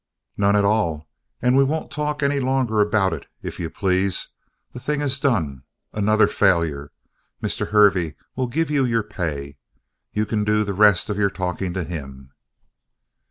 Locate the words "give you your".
8.47-9.03